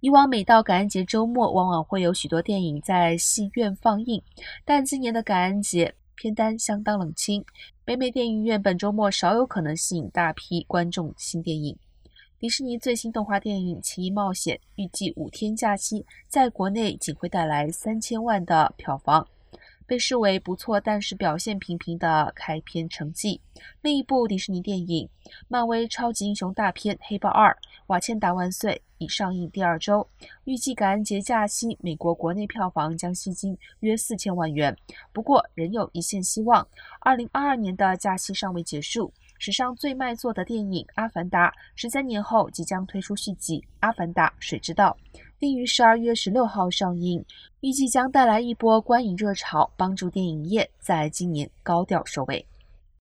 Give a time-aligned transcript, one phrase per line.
[0.00, 4.22] 以往每到感恩节周末，往往会有许多电影在戏院放映，
[4.64, 7.44] 但今年的感恩节片单相当冷清，
[7.84, 11.76] 北美电影院本周末少有可能吸引大批观众新电影。
[12.38, 19.28] 迪士尼最新动画电影《奇异冒险》预计五天假期在国内仅会带来三千万的票房。
[19.90, 23.40] 被视为不错，但是表现平平的开篇成绩。
[23.82, 25.04] 另一部迪士尼电影
[25.48, 27.58] 《漫威超级英雄大片：黑豹二：
[27.88, 30.08] 瓦茜达万岁》已上映第二周，
[30.44, 34.76] 预计感恩节假期美国国内票房将吸金约四千万元。
[35.12, 36.64] 不过，仍有一线希望。
[37.00, 44.96] 二零二二年的假期尚未结束，史上最卖座的电影《阿凡达》十三年后即将推出续集《阿凡达：水之道》。
[45.40, 47.24] 并于十二月十六号上映，
[47.60, 52.46] 预计将带来一波观影热潮，帮助电影业在今年高调收尾。